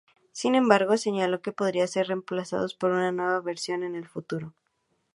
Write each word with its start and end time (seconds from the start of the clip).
Sin 0.31 0.55
embargo, 0.55 0.97
señaló 0.97 1.43
que 1.43 1.51
podría 1.51 1.85
ser 1.85 2.07
reemplazado 2.07 2.65
por 2.79 2.89
una 2.89 3.11
nueva 3.11 3.39
versión 3.39 3.83
en 3.83 3.93
el 3.93 4.07
futuro. 4.07 4.55